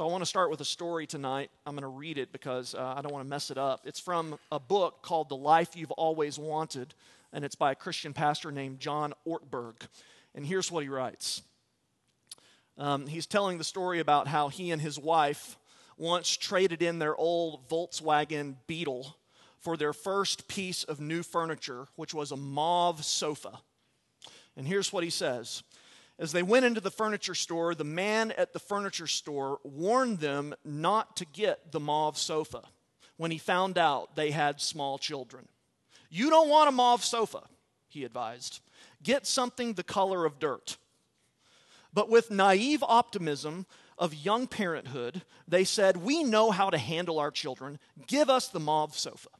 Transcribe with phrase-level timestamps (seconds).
[0.00, 1.50] So I want to start with a story tonight.
[1.66, 3.82] I'm going to read it because uh, I don't want to mess it up.
[3.84, 6.94] It's from a book called The Life You've Always Wanted,
[7.34, 9.74] and it's by a Christian pastor named John Ortberg.
[10.34, 11.42] And here's what he writes
[12.78, 15.58] um, He's telling the story about how he and his wife
[15.98, 19.14] once traded in their old Volkswagen Beetle
[19.58, 23.60] for their first piece of new furniture, which was a mauve sofa.
[24.56, 25.62] And here's what he says
[26.20, 30.54] As they went into the furniture store, the man at the furniture store warned them
[30.66, 32.60] not to get the mauve sofa
[33.16, 35.48] when he found out they had small children.
[36.10, 37.44] You don't want a mauve sofa,
[37.88, 38.60] he advised.
[39.02, 40.76] Get something the color of dirt.
[41.94, 43.64] But with naive optimism
[43.96, 47.78] of young parenthood, they said, We know how to handle our children.
[48.06, 49.30] Give us the mauve sofa.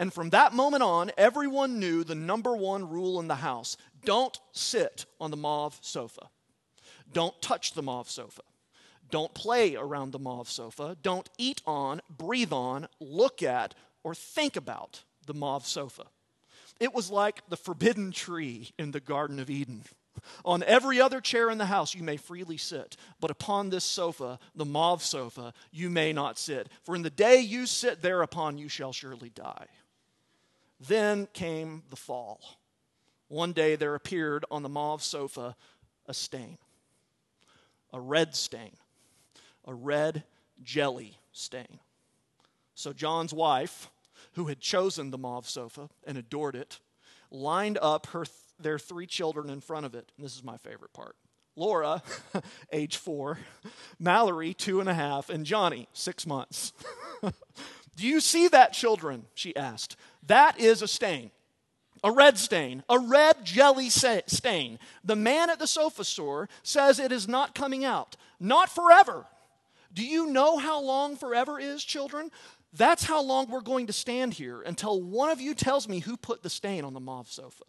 [0.00, 4.40] And from that moment on, everyone knew the number one rule in the house don't
[4.50, 6.30] sit on the mauve sofa.
[7.12, 8.40] Don't touch the mauve sofa.
[9.10, 10.96] Don't play around the mauve sofa.
[11.02, 16.04] Don't eat on, breathe on, look at, or think about the mauve sofa.
[16.80, 19.82] It was like the forbidden tree in the Garden of Eden.
[20.46, 24.38] On every other chair in the house you may freely sit, but upon this sofa,
[24.54, 26.70] the mauve sofa, you may not sit.
[26.84, 29.66] For in the day you sit thereupon, you shall surely die.
[30.80, 32.40] Then came the fall.
[33.28, 35.54] One day there appeared on the mauve sofa
[36.06, 36.58] a stain,
[37.92, 38.72] a red stain,
[39.64, 40.24] a red
[40.62, 41.78] jelly stain.
[42.74, 43.90] So John's wife,
[44.32, 46.80] who had chosen the mauve sofa and adored it,
[47.30, 48.24] lined up her,
[48.58, 50.10] their three children in front of it.
[50.16, 51.14] And this is my favorite part.
[51.56, 52.02] Laura,
[52.72, 53.38] age four,
[53.98, 56.72] Mallory, two and a half, and Johnny, six months.
[57.96, 59.26] Do you see that, children?
[59.34, 59.96] She asked.
[60.26, 61.30] That is a stain,
[62.04, 64.78] a red stain, a red jelly stain.
[65.04, 69.26] The man at the sofa store says it is not coming out, not forever.
[69.92, 72.30] Do you know how long forever is, children?
[72.72, 76.16] That's how long we're going to stand here until one of you tells me who
[76.16, 77.64] put the stain on the mauve sofa.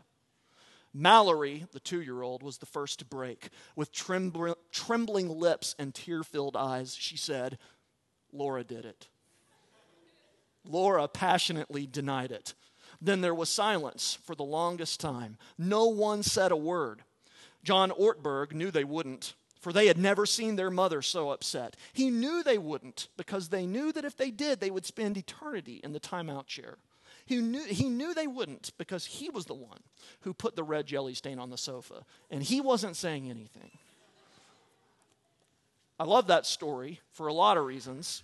[0.93, 3.49] Mallory, the two year old, was the first to break.
[3.75, 7.57] With trembling lips and tear filled eyes, she said,
[8.31, 9.07] Laura did it.
[10.65, 12.53] Laura passionately denied it.
[13.01, 15.37] Then there was silence for the longest time.
[15.57, 17.03] No one said a word.
[17.63, 21.75] John Ortberg knew they wouldn't for they had never seen their mother so upset.
[21.93, 25.79] He knew they wouldn't because they knew that if they did, they would spend eternity
[25.83, 26.77] in the timeout chair.
[27.27, 29.81] He knew, he knew they wouldn't because he was the one
[30.21, 33.69] who put the red jelly stain on the sofa, and he wasn't saying anything.
[35.99, 38.23] I love that story for a lot of reasons.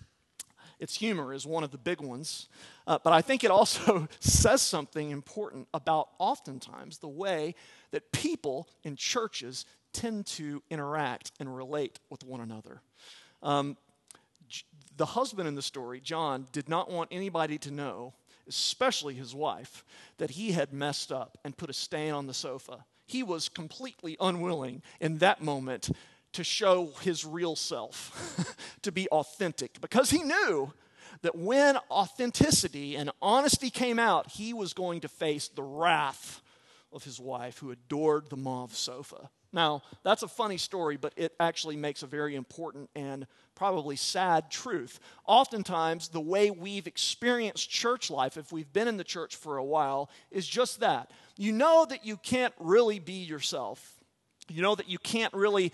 [0.80, 2.48] Its humor is one of the big ones,
[2.86, 7.56] uh, but I think it also says something important about oftentimes the way
[7.92, 12.82] that people in churches tend to interact and relate with one another.
[13.42, 13.78] Um,
[14.96, 18.14] the husband in the story, John, did not want anybody to know,
[18.48, 19.84] especially his wife,
[20.18, 22.86] that he had messed up and put a stain on the sofa.
[23.06, 25.90] He was completely unwilling in that moment
[26.34, 30.74] to show his real self, to be authentic, because he knew
[31.22, 36.42] that when authenticity and honesty came out, he was going to face the wrath
[36.92, 39.30] of his wife who adored the mauve sofa.
[39.54, 44.52] Now, that's a funny story, but it actually makes a very important and probably sad
[44.52, 45.00] truth.
[45.26, 49.64] Oftentimes, the way we've experienced church life, if we've been in the church for a
[49.64, 51.12] while, is just that.
[51.38, 53.96] You know that you can't really be yourself,
[54.50, 55.72] you know that you can't really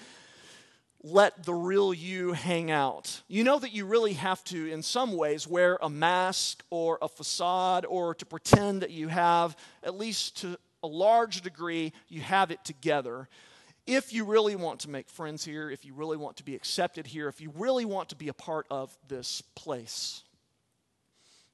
[1.04, 3.22] let the real you hang out.
[3.28, 7.08] You know that you really have to, in some ways, wear a mask or a
[7.08, 12.52] facade or to pretend that you have, at least to a large degree, you have
[12.52, 13.28] it together
[13.86, 17.06] if you really want to make friends here, if you really want to be accepted
[17.06, 20.24] here, if you really want to be a part of this place.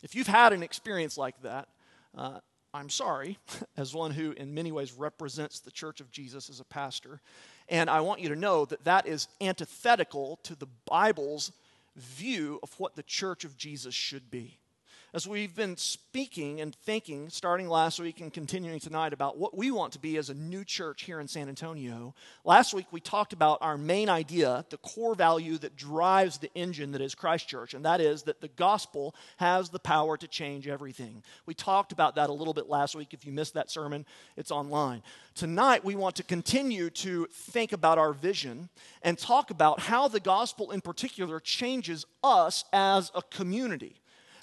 [0.04, 1.68] If you've had an experience like that,
[2.16, 2.40] uh,
[2.74, 3.40] I'm sorry,
[3.78, 7.20] as one who in many ways represents the church of Jesus as a pastor.
[7.70, 11.52] And I want you to know that that is antithetical to the Bible's
[11.96, 14.58] view of what the church of Jesus should be
[15.14, 19.72] as we've been speaking and thinking, starting last week and continuing tonight, about what we
[19.72, 22.14] want to be as a new church here in San Antonio.
[22.44, 26.92] Last week, we talked about our main idea, the core value that drives the engine
[26.92, 30.68] that is Christ Church, and that is that the gospel has the power to change
[30.68, 31.24] everything.
[31.48, 33.14] We talked about that a little bit last week.
[33.14, 34.06] If you missed that sermon,
[34.38, 35.02] it's online.
[35.34, 38.70] Tonight, we want to continue to think about our vision
[39.02, 43.96] and talk about how the gospel in particular changes us as a community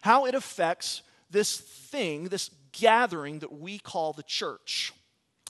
[0.07, 4.93] how it affects this thing, this gathering that we call the church.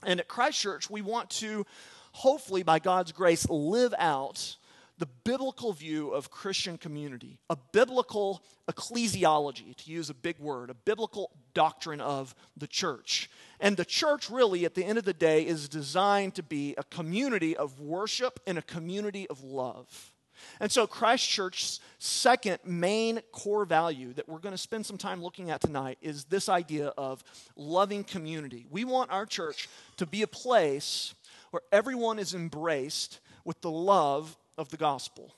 [0.03, 1.63] And at Christ Church, we want to,
[2.11, 4.57] hopefully, by God's grace, live out
[4.97, 10.73] the biblical view of Christian community, a biblical ecclesiology, to use a big word, a
[10.73, 13.29] biblical doctrine of the church.
[13.59, 16.83] And the church, really, at the end of the day, is designed to be a
[16.83, 20.13] community of worship and a community of love.
[20.59, 25.21] And so, Christ Church's second main core value that we're going to spend some time
[25.21, 27.23] looking at tonight is this idea of
[27.55, 28.65] loving community.
[28.69, 31.13] We want our church to be a place
[31.51, 35.33] where everyone is embraced with the love of the gospel.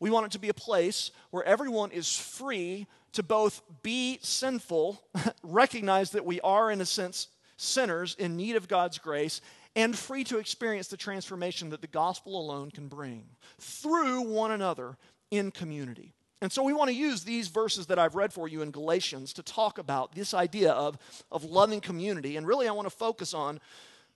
[0.00, 5.02] We want it to be a place where everyone is free to both be sinful,
[5.42, 9.40] recognize that we are, in a sense, sinners in need of God's grace,
[9.78, 13.24] and free to experience the transformation that the gospel alone can bring
[13.60, 14.96] through one another
[15.30, 16.14] in community.
[16.42, 19.32] And so we want to use these verses that I've read for you in Galatians
[19.34, 20.98] to talk about this idea of,
[21.30, 22.36] of loving community.
[22.36, 23.60] And really, I want to focus on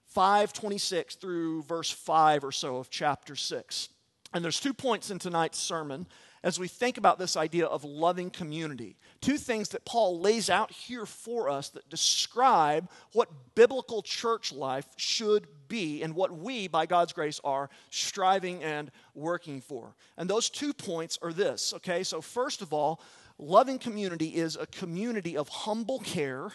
[0.06, 3.88] 526 through verse 5 or so of chapter 6.
[4.34, 6.08] And there's two points in tonight's sermon
[6.44, 8.96] as we think about this idea of loving community.
[9.20, 14.86] Two things that Paul lays out here for us that describe what biblical church life
[14.96, 19.94] should be and what we, by God's grace, are striving and working for.
[20.16, 22.02] And those two points are this, okay?
[22.02, 23.00] So, first of all,
[23.38, 26.52] loving community is a community of humble care.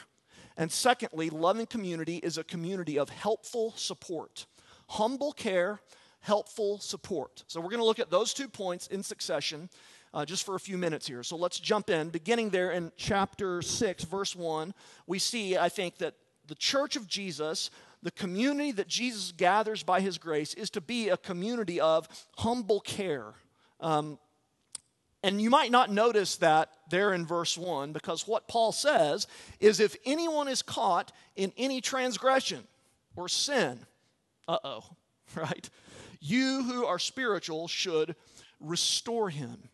[0.57, 4.47] And secondly, loving community is a community of helpful support.
[4.89, 5.79] Humble care
[6.27, 7.43] helpful support.
[7.47, 9.69] So we're going to look at those two points in succession
[10.13, 11.23] uh, just for a few minutes here.
[11.23, 12.09] So let's jump in.
[12.09, 14.73] Beginning there in chapter 6, verse 1,
[15.07, 16.15] we see, I think, that
[16.47, 17.69] the church of Jesus,
[18.03, 22.81] the community that Jesus gathers by his grace, is to be a community of humble
[22.81, 23.33] care.
[23.79, 24.19] Um,
[25.23, 29.27] and you might not notice that there in verse 1 because what Paul says
[29.61, 32.65] is if anyone is caught in any transgression
[33.15, 33.79] or sin,
[34.47, 34.83] uh oh,
[35.35, 35.69] right?
[36.19, 38.15] You who are spiritual should
[38.59, 39.69] restore him.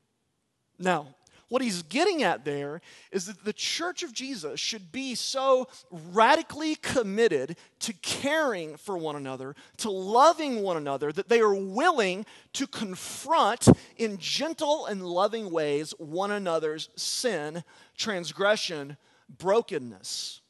[0.80, 1.16] Now,
[1.50, 2.82] what he's getting at there
[3.12, 9.16] is that the church of Jesus should be so radically committed to caring for one
[9.16, 13.68] another, to loving one another, that they are willing to confront
[13.98, 17.64] in gentle and loving ways one another's sin,
[17.98, 18.98] transgression,
[19.38, 20.42] brokenness,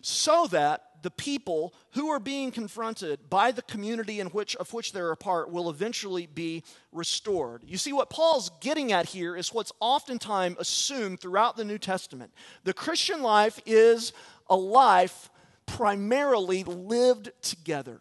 [0.00, 4.92] so that the people who are being confronted by the community in which, of which
[4.92, 7.62] they're a part will eventually be restored.
[7.66, 12.32] You see, what Paul's getting at here is what's oftentimes assumed throughout the New Testament.
[12.64, 14.12] The Christian life is
[14.48, 15.30] a life
[15.66, 18.00] primarily lived together.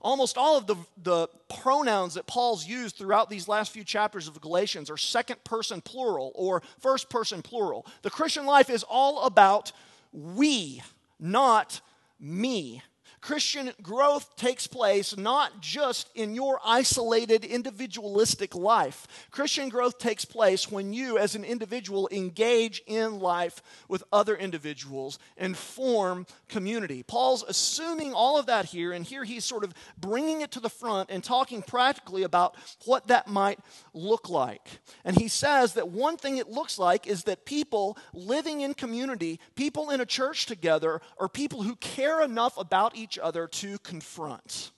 [0.00, 4.40] Almost all of the, the pronouns that Paul's used throughout these last few chapters of
[4.40, 7.84] Galatians are second person plural or first person plural.
[8.02, 9.72] The Christian life is all about
[10.12, 10.82] we,
[11.18, 11.80] not
[12.20, 12.82] me.
[13.20, 19.06] Christian growth takes place not just in your isolated individualistic life.
[19.30, 25.18] Christian growth takes place when you, as an individual, engage in life with other individuals
[25.36, 27.02] and form community.
[27.02, 30.68] Paul's assuming all of that here, and here he's sort of bringing it to the
[30.68, 33.58] front and talking practically about what that might
[33.94, 34.80] look like.
[35.04, 39.40] And he says that one thing it looks like is that people living in community,
[39.54, 44.72] people in a church together, or people who care enough about each other to confront.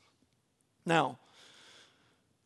[0.87, 1.19] Now,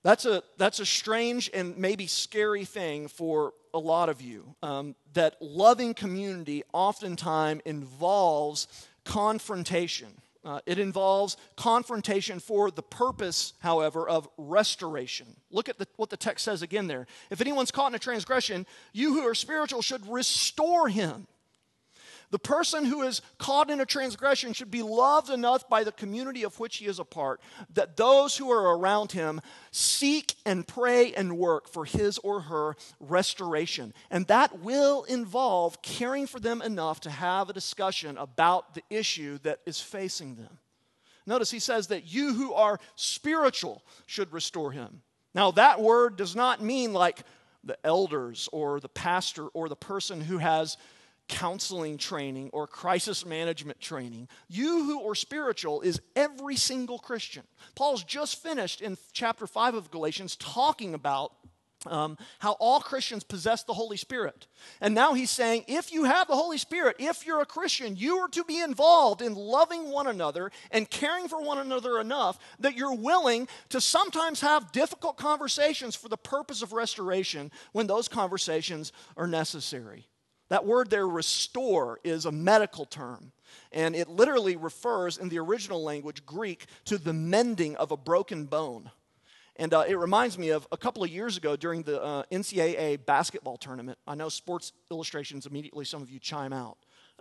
[0.05, 4.55] that's a, that's a strange and maybe scary thing for a lot of you.
[4.63, 8.69] Um, that loving community oftentimes involves
[9.05, 10.09] confrontation.
[10.45, 15.27] Uh, it involves confrontation for the purpose, however, of restoration.
[15.51, 17.07] Look at the, what the text says again there.
[17.31, 21.27] If anyone's caught in a transgression, you who are spiritual should restore him
[22.35, 26.43] the person who is caught in a transgression should be loved enough by the community
[26.43, 27.41] of which he is a part
[27.75, 32.75] that those who are around him seek and pray and work for his or her
[32.99, 33.95] restoration.
[34.11, 39.39] And that will involve caring for them enough to have a discussion about the issue
[39.45, 40.59] that is facing them.
[41.27, 45.03] Notice he says that you who are spiritual should restore him.
[45.37, 47.21] Now, that word does not mean like
[47.63, 50.77] the elders or the pastor or the person who has
[51.29, 54.29] counseling training or crisis management training.
[54.49, 57.45] You who are spiritual is every single Christian.
[57.75, 61.33] Paul's just finished in chapter 5 of Galatians talking about
[61.87, 64.47] um, how all Christians possess the Holy Spirit.
[64.81, 68.17] And now he's saying if you have the Holy Spirit, if you're a Christian, you
[68.19, 72.75] are to be involved in loving one another and caring for one another enough that
[72.75, 78.93] you're willing to sometimes have difficult conversations for the purpose of restoration when those conversations
[79.17, 80.07] are necessary.
[80.49, 83.33] That word there, restore, is a medical term.
[83.73, 88.45] And it literally refers in the original language, Greek, to the mending of a broken
[88.45, 88.91] bone.
[89.57, 93.07] And uh, it reminds me of a couple of years ago during the uh, NCAA
[93.07, 93.99] basketball tournament.
[94.07, 96.77] I know Sports Illustrations immediately, some of you chime out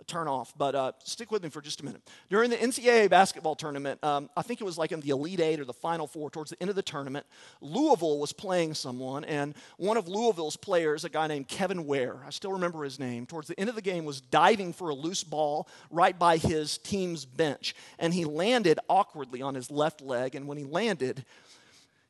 [0.06, 2.02] turn off, but uh, stick with me for just a minute.
[2.28, 5.60] During the NCAA basketball tournament, um, I think it was like in the Elite Eight
[5.60, 7.26] or the Final Four, towards the end of the tournament,
[7.60, 12.30] Louisville was playing someone, and one of Louisville's players, a guy named Kevin Ware, I
[12.30, 15.24] still remember his name, towards the end of the game was diving for a loose
[15.24, 20.46] ball right by his team's bench, and he landed awkwardly on his left leg, and
[20.46, 21.24] when he landed,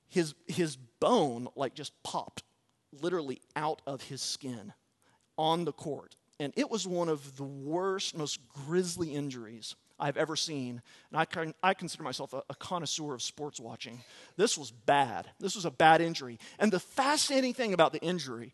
[0.08, 2.42] his, his bone like just popped
[3.00, 4.72] literally out of his skin
[5.36, 10.36] on the court and it was one of the worst, most grisly injuries I've ever
[10.36, 10.82] seen.
[11.10, 14.00] And I, I consider myself a, a, connoisseur of sports watching.
[14.36, 15.28] This was bad.
[15.38, 16.38] This was a bad injury.
[16.58, 18.52] And the fascinating thing about the injury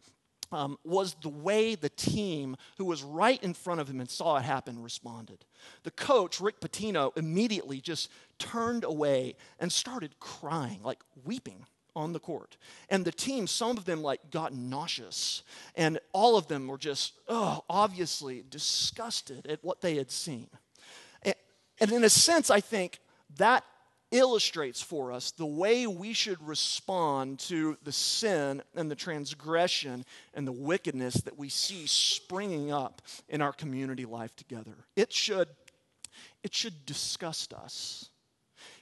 [0.52, 4.36] um, was the way the team, who was right in front of him and saw
[4.36, 5.44] it happen, responded.
[5.84, 12.20] The coach, Rick Pitino, immediately just turned away and started crying, like weeping on the
[12.20, 12.56] court.
[12.88, 15.42] And the team, some of them like got nauseous,
[15.74, 20.48] and all of them were just, oh, obviously disgusted at what they had seen.
[21.22, 21.34] And,
[21.80, 23.00] and in a sense, I think
[23.36, 23.64] that
[24.10, 30.04] illustrates for us the way we should respond to the sin and the transgression
[30.34, 34.74] and the wickedness that we see springing up in our community life together.
[34.96, 35.48] It should,
[36.42, 38.10] it should disgust us.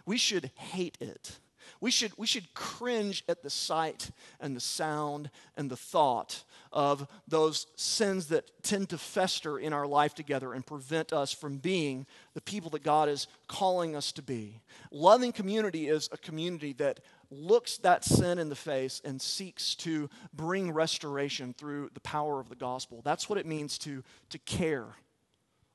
[0.07, 1.39] We should hate it
[1.81, 7.07] we should, we should cringe at the sight and the sound and the thought of
[7.27, 12.07] those sins that tend to fester in our life together and prevent us from being
[12.35, 14.61] the people that God is calling us to be.
[14.91, 20.09] Loving community is a community that looks that sin in the face and seeks to
[20.33, 23.03] bring restoration through the power of the gospel.
[23.05, 24.87] That's what it means to, to care,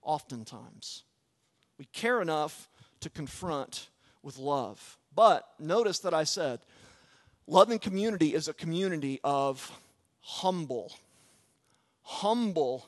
[0.02, 1.04] oftentimes.
[1.78, 2.70] We care enough
[3.02, 3.90] to confront
[4.22, 4.98] with love.
[5.16, 6.60] But notice that I said,
[7.48, 9.72] loving community is a community of
[10.22, 10.92] humble,
[12.02, 12.88] humble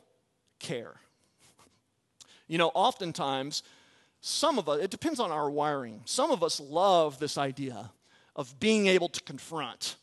[0.59, 0.95] care.
[2.47, 3.63] You know, oftentimes,
[4.21, 6.01] some of us, it depends on our wiring.
[6.05, 7.91] Some of us love this idea
[8.35, 9.95] of being able to confront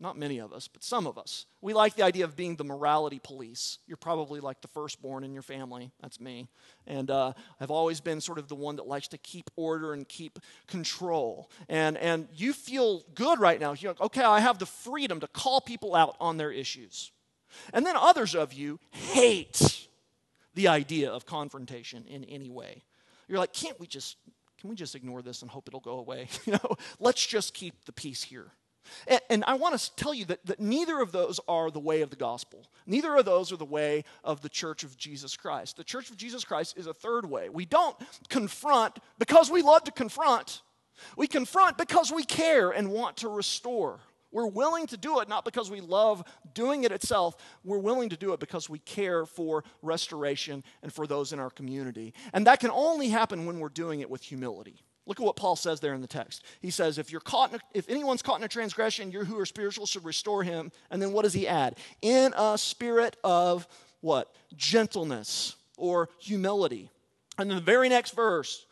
[0.00, 1.46] not many of us, but some of us.
[1.60, 3.78] We like the idea of being the morality police.
[3.86, 5.90] You're probably like the firstborn in your family.
[6.00, 6.48] That's me.
[6.86, 10.08] And uh, I've always been sort of the one that likes to keep order and
[10.08, 10.38] keep
[10.68, 11.50] control.
[11.68, 13.72] And, and you feel good right now.
[13.72, 17.10] You're like, okay, I have the freedom to call people out on their issues.
[17.72, 19.88] And then others of you hate
[20.54, 22.82] the idea of confrontation in any way.
[23.26, 24.16] You're like, can't we just,
[24.60, 26.28] can we just ignore this and hope it'll go away?
[26.46, 28.52] you know, let's just keep the peace here.
[29.06, 32.00] And, and, I want to tell you that, that neither of those are the way
[32.02, 32.66] of the gospel.
[32.86, 35.76] Neither of those are the way of the church of Jesus Christ.
[35.76, 37.48] The church of Jesus Christ is a third way.
[37.48, 37.96] We don't
[38.28, 40.62] confront because we love to confront,
[41.16, 44.00] we confront because we care and want to restore.
[44.30, 47.36] We're willing to do it not because we love doing it itself.
[47.64, 51.50] We're willing to do it because we care for restoration and for those in our
[51.50, 52.12] community.
[52.34, 54.82] And that can only happen when we're doing it with humility.
[55.08, 56.44] Look at what Paul says there in the text.
[56.60, 59.46] He says, if you're caught, a, if anyone's caught in a transgression, you who are
[59.46, 60.70] spiritual should restore him.
[60.90, 61.78] And then what does he add?
[62.02, 63.66] In a spirit of
[64.02, 64.34] what?
[64.54, 66.90] Gentleness or humility.
[67.38, 68.66] And then the very next verse,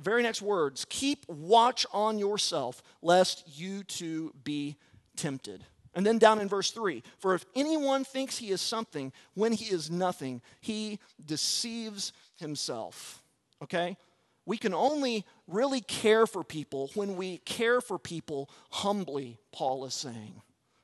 [0.00, 4.78] very next words, keep watch on yourself, lest you too be
[5.16, 5.62] tempted.
[5.94, 9.66] And then down in verse 3 For if anyone thinks he is something when he
[9.66, 13.22] is nothing, he deceives himself.
[13.62, 13.98] Okay?
[14.44, 19.94] We can only really care for people when we care for people humbly, Paul is
[19.94, 20.42] saying.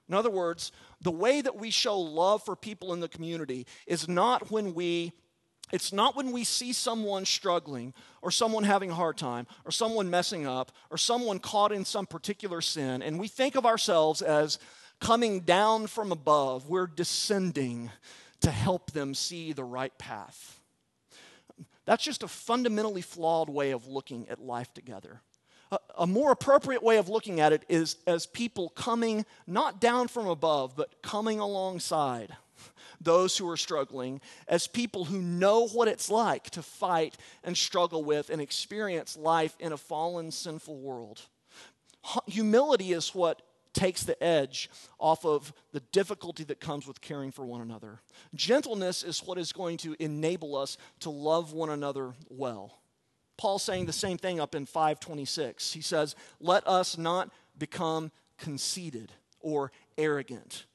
[0.08, 0.72] In other words,
[1.02, 5.12] the way that we show love for people in the community is not when we
[5.70, 10.08] it's not when we see someone struggling or someone having a hard time or someone
[10.08, 14.58] messing up or someone caught in some particular sin and we think of ourselves as
[14.98, 16.70] coming down from above.
[16.70, 17.90] We're descending
[18.40, 20.57] to help them see the right path.
[21.88, 25.22] That's just a fundamentally flawed way of looking at life together.
[25.72, 30.08] A, a, more appropriate way of looking at it is as people coming not down
[30.08, 32.36] from above, but coming alongside
[33.00, 38.04] those who are struggling, as people who know what it's like to fight and struggle
[38.04, 41.22] with and experience life in a fallen, sinful world.
[42.26, 43.40] Humility is what
[43.72, 48.00] takes the edge off of the difficulty that comes with caring for one another.
[48.34, 52.78] Gentleness is what is going to enable us to love one another well.
[53.36, 55.72] Paul's saying the same thing up in 526.
[55.72, 60.66] He says, Let us not become conceited or arrogant.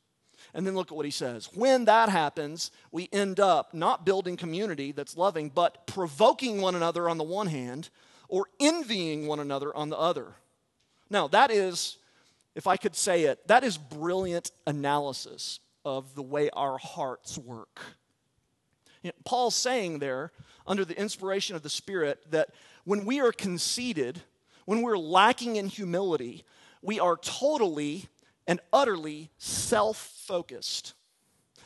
[0.54, 1.50] And then look at what he says.
[1.54, 7.10] When that happens, we end up not building community that's loving, but provoking one another
[7.10, 7.90] on the one hand
[8.28, 10.34] or envying one another on the other.
[11.10, 11.98] Now, that is
[12.56, 17.80] if I could say it, that is brilliant analysis of the way our hearts work.
[19.02, 20.32] You know, Paul's saying there,
[20.66, 22.50] under the inspiration of the Spirit, that
[22.86, 24.22] when we are conceited,
[24.66, 26.44] when we're lacking in humility,
[26.82, 28.06] we are totally
[28.48, 30.94] and utterly self focused.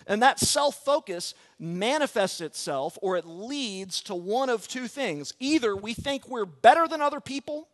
[0.08, 5.34] And that self focus manifests itself or it leads to one of two things.
[5.40, 7.68] Either we think we're better than other people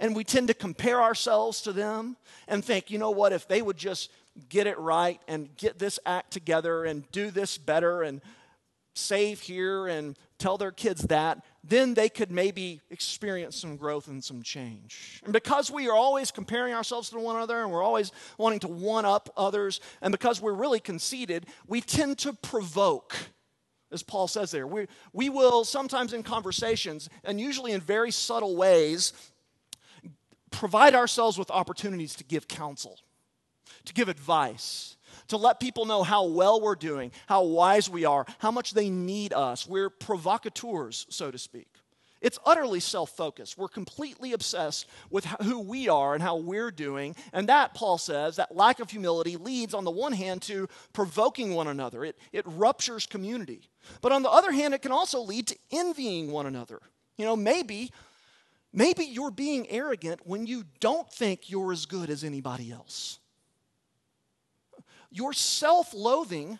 [0.00, 2.16] and we tend to compare ourselves to them
[2.48, 4.10] and think, you know what, if they would just
[4.48, 8.20] get it right and get this act together and do this better and
[8.96, 14.22] save here and tell their kids that, then they could maybe experience some growth and
[14.22, 15.20] some change.
[15.24, 18.68] And because we are always comparing ourselves to one another and we're always wanting to
[18.68, 23.16] one up others, and because we're really conceited, we tend to provoke.
[23.90, 28.56] As Paul says there, we, we will sometimes in conversations, and usually in very subtle
[28.56, 29.12] ways,
[30.54, 32.98] provide ourselves with opportunities to give counsel,
[33.84, 34.96] to give advice,
[35.28, 38.90] to let people know how well we're doing, how wise we are, how much they
[38.90, 39.66] need us.
[39.66, 41.68] We're provocateurs, so to speak.
[42.20, 43.58] It's utterly self focused.
[43.58, 47.14] We're completely obsessed with who we are and how we're doing.
[47.34, 51.54] And that, Paul says, that lack of humility leads, on the one hand, to provoking
[51.54, 53.68] one another, it, it ruptures community.
[54.00, 56.80] But on the other hand, it can also lead to envying one another.
[57.18, 57.92] You know, maybe,
[58.74, 63.18] maybe you're being arrogant when you don't think you're as good as anybody else.
[65.10, 66.58] Your self loathing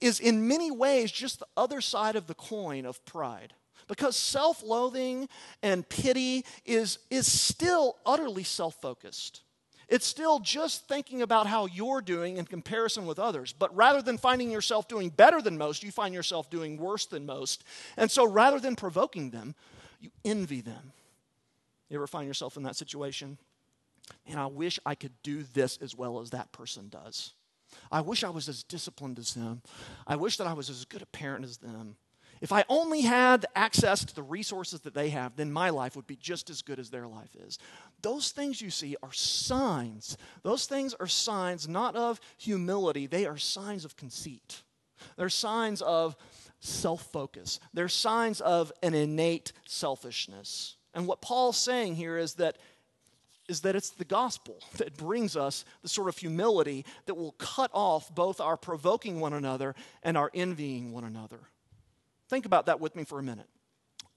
[0.00, 3.54] is in many ways just the other side of the coin of pride.
[3.86, 5.28] Because self loathing
[5.62, 9.42] and pity is, is still utterly self focused.
[9.88, 13.54] It's still just thinking about how you're doing in comparison with others.
[13.58, 17.24] But rather than finding yourself doing better than most, you find yourself doing worse than
[17.24, 17.64] most.
[17.96, 19.54] And so rather than provoking them,
[19.98, 20.92] you envy them.
[21.88, 23.38] You ever find yourself in that situation?
[24.26, 27.34] And I wish I could do this as well as that person does.
[27.92, 29.62] I wish I was as disciplined as them.
[30.06, 31.96] I wish that I was as good a parent as them.
[32.40, 36.06] If I only had access to the resources that they have, then my life would
[36.06, 37.58] be just as good as their life is.
[38.02, 40.16] Those things you see are signs.
[40.42, 44.62] Those things are signs not of humility, they are signs of conceit.
[45.16, 46.16] They're signs of
[46.60, 47.60] self focus.
[47.72, 50.77] They're signs of an innate selfishness.
[50.94, 52.56] And what Paul's saying here is that
[53.48, 57.70] is that it's the gospel that brings us the sort of humility that will cut
[57.72, 61.40] off both our provoking one another and our envying one another.
[62.28, 63.48] Think about that with me for a minute.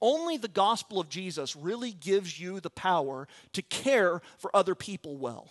[0.01, 5.15] Only the gospel of Jesus really gives you the power to care for other people
[5.15, 5.47] well.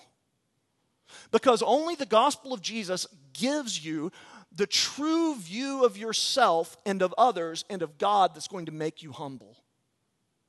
[1.30, 4.12] Because only the gospel of Jesus gives you
[4.52, 9.02] the true view of yourself and of others and of God that's going to make
[9.02, 9.56] you humble.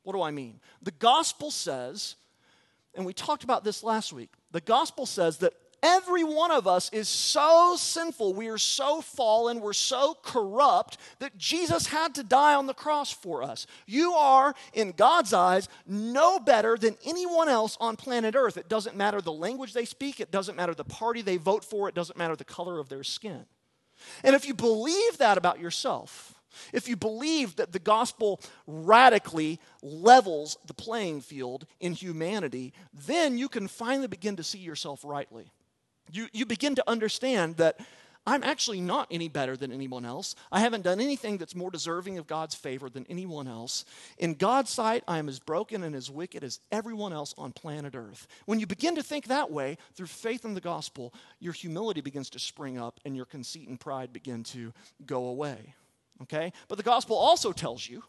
[0.04, 0.60] What do I mean?
[0.82, 2.16] The gospel says
[2.94, 4.30] and we talked about this last week.
[4.52, 9.62] The gospel says that every one of us is so sinful, we are so fallen,
[9.62, 13.66] we're so corrupt that Jesus had to die on the cross for us.
[13.88, 18.58] You are, in God's eyes, no better than anyone else on planet Earth.
[18.58, 21.88] It doesn't matter the language they speak, it doesn't matter the party they vote for,
[21.88, 23.46] it doesn't matter the color of their skin.
[24.24, 26.41] And if you believe that about yourself,
[26.74, 33.50] if you believe that the gospel radically levels the playing field in humanity, then you
[33.50, 35.52] can finally begin to see yourself rightly.
[36.12, 37.80] You, you begin to understand that
[38.26, 40.36] I'm actually not any better than anyone else.
[40.52, 43.84] I haven't done anything that's more deserving of God's favor than anyone else.
[44.20, 47.96] In God's sight, I am as broken and as wicked as everyone else on planet
[47.96, 48.28] Earth.
[48.46, 52.30] When you begin to think that way, through faith in the gospel, your humility begins
[52.32, 54.72] to spring up and your conceit and pride begin to
[55.06, 55.74] go away
[56.22, 56.54] okay?
[56.68, 58.04] But the gospel also tells you,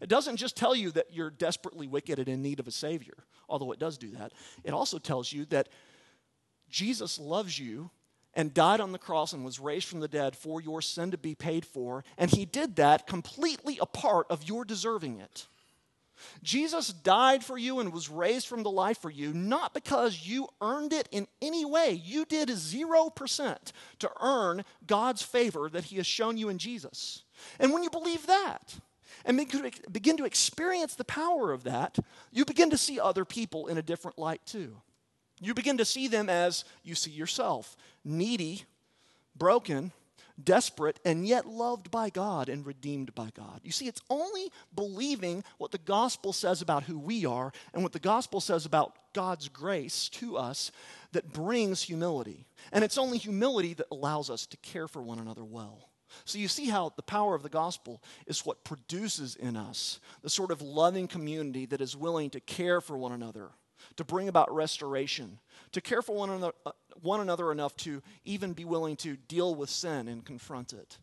[0.00, 3.14] it doesn't just tell you that you're desperately wicked and in need of a Savior,
[3.48, 4.32] although it does do that.
[4.64, 5.68] It also tells you that
[6.68, 7.90] Jesus loves you
[8.34, 11.18] and died on the cross and was raised from the dead for your sin to
[11.18, 15.46] be paid for, and he did that completely apart of your deserving it.
[16.42, 20.48] Jesus died for you and was raised from the life for you, not because you
[20.60, 21.90] earned it in any way.
[21.92, 27.22] You did 0% to earn God's favor that He has shown you in Jesus.
[27.58, 28.74] And when you believe that,
[29.24, 29.36] and
[29.90, 31.98] begin to experience the power of that,
[32.32, 34.76] you begin to see other people in a different light too.
[35.40, 38.64] You begin to see them as you see yourself needy,
[39.36, 39.92] broken,
[40.42, 43.60] desperate, and yet loved by God and redeemed by God.
[43.62, 47.92] You see, it's only believing what the gospel says about who we are and what
[47.92, 50.70] the gospel says about God's grace to us
[51.12, 52.46] that brings humility.
[52.70, 55.90] And it's only humility that allows us to care for one another well.
[56.24, 60.30] So you see how the power of the gospel is what produces in us the
[60.30, 63.50] sort of loving community that is willing to care for one another
[63.96, 65.38] to bring about restoration,
[65.72, 69.54] to care for one another, uh, one another enough to even be willing to deal
[69.54, 70.98] with sin and confront it.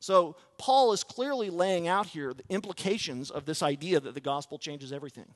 [0.00, 4.58] So, Paul is clearly laying out here the implications of this idea that the gospel
[4.58, 5.26] changes everything.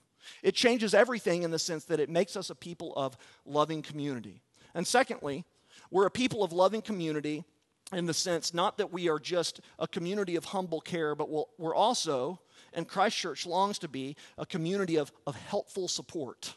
[0.42, 4.40] It changes everything in the sense that it makes us a people of loving community.
[4.72, 5.44] And secondly,
[5.90, 7.44] we're a people of loving community
[7.92, 11.28] in the sense not that we are just a community of humble care, but
[11.58, 12.40] we're also,
[12.72, 16.54] and Christ Church longs to be, a community of, of helpful support.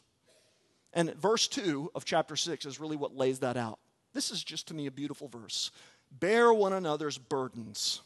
[0.93, 3.79] And verse 2 of chapter 6 is really what lays that out.
[4.13, 5.71] This is just to me a beautiful verse.
[6.11, 8.01] Bear one another's burdens.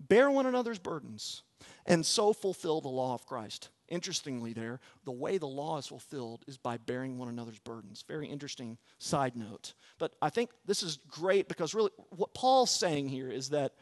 [0.00, 1.42] Bear one another's burdens,
[1.84, 3.70] and so fulfill the law of Christ.
[3.88, 8.04] Interestingly, there, the way the law is fulfilled is by bearing one another's burdens.
[8.08, 9.74] Very interesting side note.
[9.98, 13.74] But I think this is great because really what Paul's saying here is that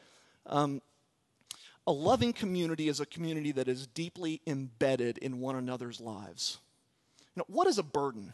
[0.47, 0.83] um,
[1.87, 6.59] a loving community is a community that is deeply embedded in one another's lives.
[7.37, 8.33] Know, what is a burden?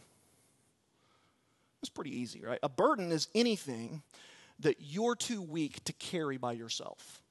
[1.81, 2.59] It's pretty easy, right?
[2.61, 4.03] A burden is anything
[4.59, 7.21] that you're too weak to carry by yourself.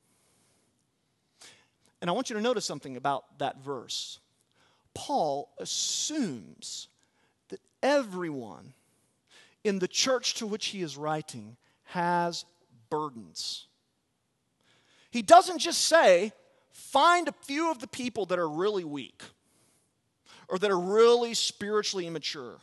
[2.00, 4.18] And I want you to notice something about that verse.
[5.00, 6.88] Paul assumes
[7.48, 8.74] that everyone
[9.64, 12.44] in the church to which he is writing has
[12.90, 13.64] burdens.
[15.10, 16.34] He doesn't just say,
[16.70, 19.22] find a few of the people that are really weak,
[20.48, 22.58] or that are really spiritually immature,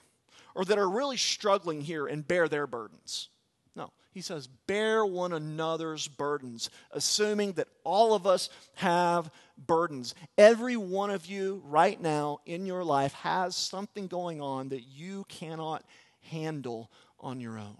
[0.53, 3.29] or that are really struggling here and bear their burdens.
[3.77, 10.15] No, he says, bear one another's burdens, assuming that all of us have burdens.
[10.35, 15.25] Every one of you right now in your life has something going on that you
[15.29, 15.85] cannot
[16.31, 17.77] handle on your own.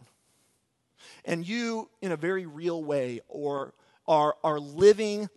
[1.26, 3.74] And you, in a very real way, or
[4.08, 5.30] are, are living,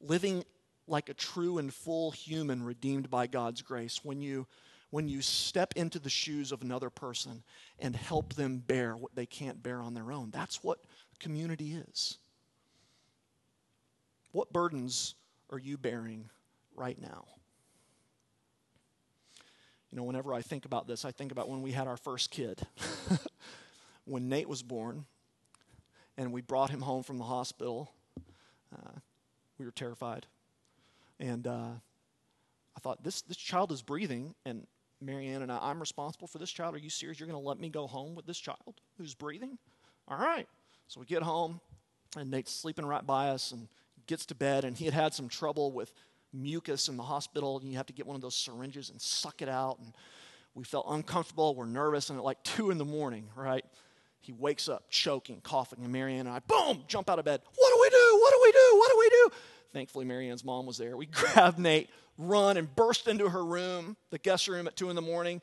[0.00, 0.44] living
[0.86, 4.46] like a true and full human redeemed by God's grace when you
[4.92, 7.42] when you step into the shoes of another person
[7.78, 10.30] and help them bear what they can't bear on their own.
[10.30, 10.80] That's what
[11.18, 12.18] community is.
[14.32, 15.14] What burdens
[15.48, 16.28] are you bearing
[16.76, 17.24] right now?
[19.90, 22.30] You know, whenever I think about this, I think about when we had our first
[22.30, 22.60] kid.
[24.04, 25.06] when Nate was born
[26.18, 27.90] and we brought him home from the hospital,
[28.74, 28.98] uh,
[29.56, 30.26] we were terrified.
[31.18, 31.70] And uh,
[32.76, 34.66] I thought, this, this child is breathing, and
[35.02, 36.74] Marianne and I, I'm responsible for this child.
[36.74, 37.20] Are you serious?
[37.20, 39.58] You're going to let me go home with this child who's breathing?
[40.08, 40.46] All right.
[40.88, 41.60] So we get home,
[42.16, 43.68] and Nate's sleeping right by us and
[44.06, 45.92] gets to bed, and he had had some trouble with
[46.32, 49.42] mucus in the hospital, and you have to get one of those syringes and suck
[49.42, 49.78] it out.
[49.78, 49.92] And
[50.54, 51.54] we felt uncomfortable.
[51.54, 53.64] We're nervous, and at like 2 in the morning, right?
[54.20, 57.40] He wakes up choking, coughing, and Marianne and I, boom, jump out of bed.
[57.56, 58.18] What do we do?
[58.20, 58.76] What do we do?
[58.78, 59.28] What do we do?
[59.72, 60.96] Thankfully, Marianne's mom was there.
[60.96, 64.96] We grabbed Nate, run, and burst into her room, the guest room at 2 in
[64.96, 65.40] the morning.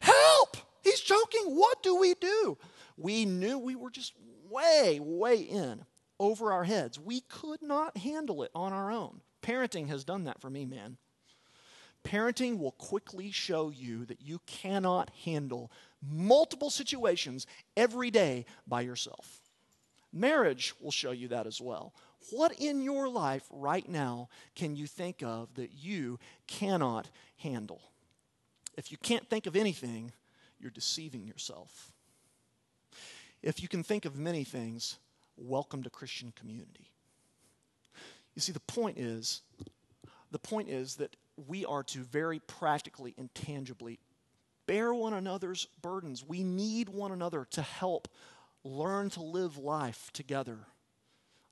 [0.00, 0.56] Help!
[0.82, 1.54] He's choking.
[1.56, 2.58] What do we do?
[2.96, 4.14] We knew we were just
[4.50, 5.84] way, way in
[6.18, 6.98] over our heads.
[6.98, 9.20] We could not handle it on our own.
[9.42, 10.98] Parenting has done that for me, man.
[12.04, 15.70] Parenting will quickly show you that you cannot handle
[16.02, 19.40] multiple situations every day by yourself.
[20.12, 21.94] Marriage will show you that as well.
[22.30, 27.82] What in your life right now can you think of that you cannot handle?
[28.76, 30.12] If you can't think of anything,
[30.58, 31.92] you're deceiving yourself.
[33.42, 34.98] If you can think of many things,
[35.36, 36.90] welcome to Christian community.
[38.34, 39.42] You see, the point is,
[40.30, 41.16] the point is that
[41.48, 43.98] we are to very practically and tangibly
[44.66, 46.24] bear one another's burdens.
[46.26, 48.08] We need one another to help
[48.64, 50.58] learn to live life together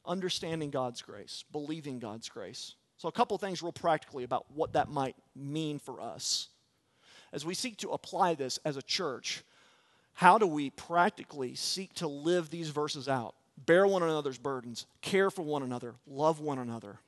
[0.07, 2.75] understanding God's grace, believing God's grace.
[2.97, 6.49] So, a couple things, real practically, about what that might mean for us.
[7.33, 9.43] As we seek to apply this as a church,
[10.15, 13.35] how do we practically seek to live these verses out?
[13.65, 16.99] Bear one another's burdens, care for one another, love one another.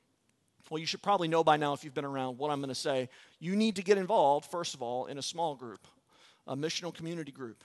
[0.69, 2.75] Well, you should probably know by now if you've been around what I'm going to
[2.75, 3.09] say.
[3.39, 5.87] You need to get involved, first of all, in a small group,
[6.47, 7.63] a missional community group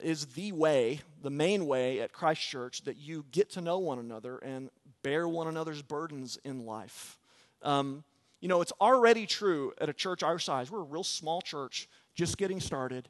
[0.00, 3.98] is the way, the main way at Christ Church that you get to know one
[3.98, 4.70] another and
[5.02, 7.18] bear one another's burdens in life.
[7.62, 8.04] Um,
[8.40, 10.70] you know, it's already true at a church our size.
[10.70, 13.08] We're a real small church, just getting started.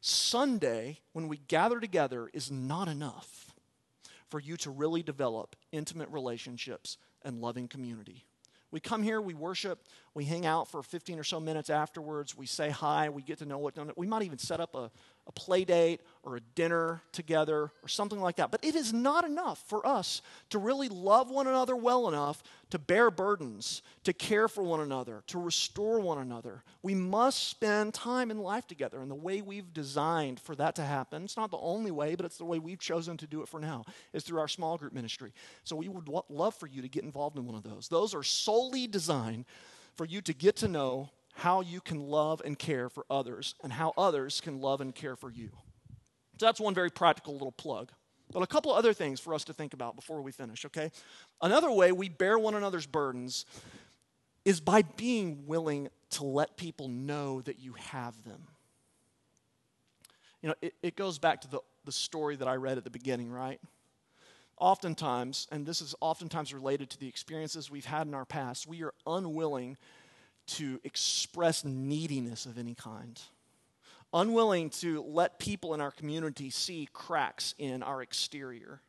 [0.00, 3.52] Sunday, when we gather together, is not enough
[4.28, 8.24] for you to really develop intimate relationships and loving community.
[8.70, 9.82] We come here, we worship,
[10.14, 13.46] we hang out for 15 or so minutes afterwards, we say hi, we get to
[13.46, 14.90] know what, we might even set up a,
[15.28, 18.50] a play date or a dinner together or something like that.
[18.50, 20.20] But it is not enough for us
[20.50, 25.22] to really love one another well enough to bear burdens, to care for one another,
[25.28, 26.64] to restore one another.
[26.82, 29.00] We must spend time in life together.
[29.00, 32.26] And the way we've designed for that to happen, it's not the only way, but
[32.26, 34.92] it's the way we've chosen to do it for now, is through our small group
[34.92, 35.32] ministry.
[35.62, 37.86] So we would love for you to get involved in one of those.
[37.86, 39.44] Those are solely designed
[39.96, 43.72] for you to get to know how you can love and care for others and
[43.72, 45.50] how others can love and care for you.
[46.38, 47.90] So that's one very practical little plug.
[48.32, 50.90] But a couple other things for us to think about before we finish, okay?
[51.42, 53.44] Another way we bear one another's burdens
[54.44, 58.46] is by being willing to let people know that you have them.
[60.42, 62.90] You know, it, it goes back to the, the story that I read at the
[62.90, 63.60] beginning, right?
[64.60, 68.82] Oftentimes, and this is oftentimes related to the experiences we've had in our past, we
[68.82, 69.78] are unwilling
[70.48, 73.18] to express neediness of any kind,
[74.12, 78.82] unwilling to let people in our community see cracks in our exterior,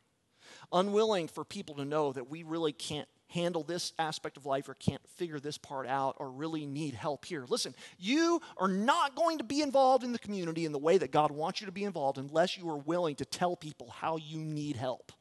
[0.72, 4.74] unwilling for people to know that we really can't handle this aspect of life or
[4.74, 7.46] can't figure this part out or really need help here.
[7.48, 11.12] Listen, you are not going to be involved in the community in the way that
[11.12, 14.36] God wants you to be involved unless you are willing to tell people how you
[14.36, 15.12] need help.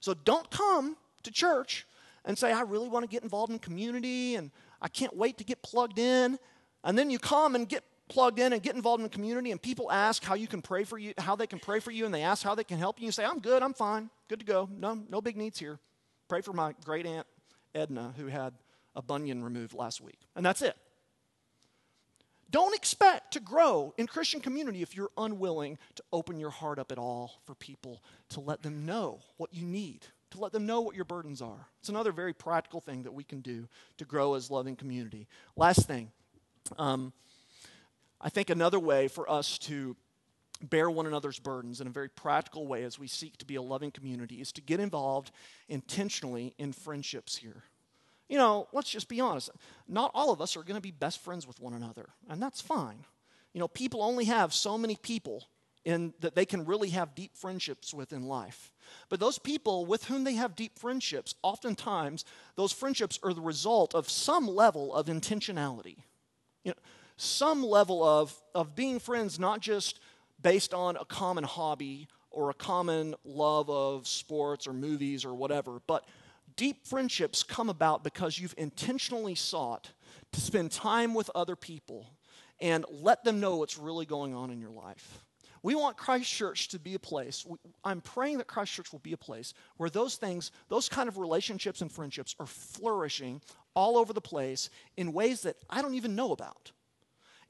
[0.00, 1.86] So don't come to church
[2.24, 5.44] and say, I really want to get involved in community and I can't wait to
[5.44, 6.38] get plugged in.
[6.84, 9.60] And then you come and get plugged in and get involved in the community and
[9.60, 12.14] people ask how you can pray for you, how they can pray for you, and
[12.14, 13.06] they ask how they can help you.
[13.06, 14.68] You say, I'm good, I'm fine, good to go.
[14.72, 15.78] No, no big needs here.
[16.28, 17.26] Pray for my great aunt
[17.74, 18.54] Edna who had
[18.94, 20.18] a bunion removed last week.
[20.36, 20.76] And that's it.
[22.50, 26.90] Don't expect to grow in Christian community if you're unwilling to open your heart up
[26.90, 30.80] at all for people to let them know what you need to let them know
[30.80, 31.68] what your burdens are.
[31.80, 35.26] It's another very practical thing that we can do to grow as loving community.
[35.56, 36.10] Last thing,
[36.78, 37.12] um,
[38.20, 39.96] I think another way for us to
[40.60, 43.62] bear one another's burdens in a very practical way as we seek to be a
[43.62, 45.30] loving community is to get involved
[45.68, 47.62] intentionally in friendships here.
[48.28, 49.50] You know, let's just be honest.
[49.86, 52.60] Not all of us are going to be best friends with one another, and that's
[52.60, 53.04] fine.
[53.52, 55.44] You know, people only have so many people
[55.84, 58.72] in, that they can really have deep friendships with in life.
[59.08, 62.24] But those people with whom they have deep friendships, oftentimes
[62.56, 65.96] those friendships are the result of some level of intentionality.
[66.64, 66.82] You know,
[67.16, 70.00] some level of, of being friends, not just
[70.42, 75.80] based on a common hobby or a common love of sports or movies or whatever,
[75.86, 76.04] but
[76.58, 79.92] deep friendships come about because you've intentionally sought
[80.32, 82.10] to spend time with other people
[82.60, 85.24] and let them know what's really going on in your life.
[85.62, 87.46] We want Christ Church to be a place.
[87.84, 91.16] I'm praying that Christ Church will be a place where those things, those kind of
[91.16, 93.40] relationships and friendships are flourishing
[93.74, 96.72] all over the place in ways that I don't even know about.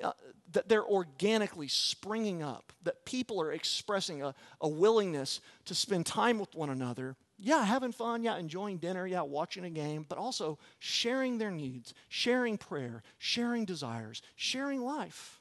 [0.02, 0.12] Uh,
[0.52, 6.38] that they're organically springing up, that people are expressing a, a willingness to spend time
[6.38, 7.16] with one another.
[7.38, 11.94] Yeah, having fun, yeah, enjoying dinner, yeah, watching a game, but also sharing their needs,
[12.08, 15.40] sharing prayer, sharing desires, sharing life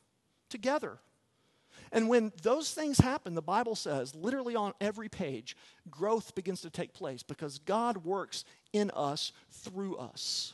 [0.50, 1.00] together.
[1.92, 5.56] And when those things happen, the Bible says, literally on every page,
[5.90, 10.54] growth begins to take place because God works in us through us.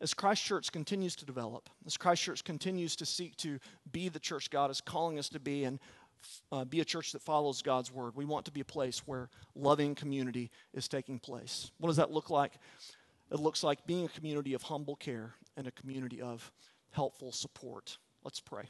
[0.00, 3.58] As Christ Church continues to develop, as Christ Church continues to seek to
[3.90, 5.80] be the church God is calling us to be and
[6.52, 9.28] uh, be a church that follows God's word, we want to be a place where
[9.54, 11.70] loving community is taking place.
[11.78, 12.52] What does that look like?
[13.30, 16.52] It looks like being a community of humble care and a community of
[16.90, 17.98] helpful support.
[18.22, 18.64] Let's pray.